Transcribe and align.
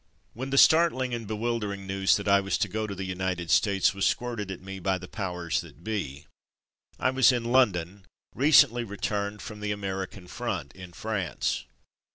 When 0.33 0.49
the 0.49 0.57
startling 0.57 1.13
and 1.13 1.27
bewildering 1.27 1.85
news 1.85 2.17
that 2.17 2.27
I 2.27 2.39
was 2.41 2.57
to 2.57 2.67
go 2.67 2.87
to 2.87 2.95
the 2.95 3.03
United 3.03 3.51
States 3.51 3.93
was 3.93 4.03
squirted 4.03 4.49
at 4.49 4.59
me 4.59 4.79
by 4.79 4.97
the 4.97 5.07
powers 5.07 5.61
that 5.61 5.83
be, 5.83 6.25
I 6.99 7.11
was 7.11 7.31
in 7.31 7.43
London, 7.43 8.05
recently 8.33 8.83
returned 8.83 9.43
from 9.43 9.59
the 9.59 9.71
American 9.71 10.27
front 10.27 10.73
in 10.75 10.93
France. 10.93 11.65